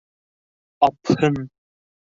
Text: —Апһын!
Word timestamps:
—Апһын! 0.89 1.35